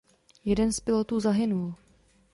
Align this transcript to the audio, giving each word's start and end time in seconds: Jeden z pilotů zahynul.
Jeden 0.45 0.73
z 0.73 0.79
pilotů 0.79 1.19
zahynul. 1.19 1.75